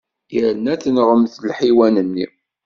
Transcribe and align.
Yerna 0.33 0.69
ad 0.73 0.81
tenɣem 0.81 1.23
lḥiwan-nni. 1.49 2.25